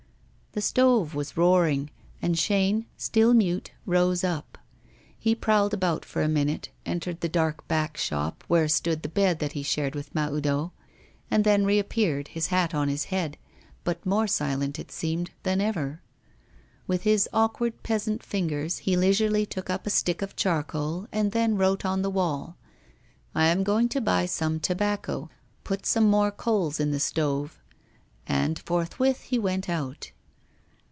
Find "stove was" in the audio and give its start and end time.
0.61-1.37